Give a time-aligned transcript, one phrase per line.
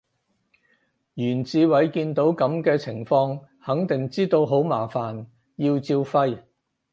[1.13, 5.27] 袁志偉見到噉嘅情況肯定知道好麻煩，
[5.57, 6.39] 要照肺